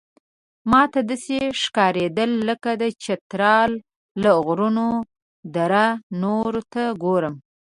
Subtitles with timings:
[0.71, 3.71] ماته داسې ښکارېدل لکه د چترال
[4.21, 4.87] له غرونو
[5.55, 5.85] دره
[6.21, 7.35] نور ته ګورم.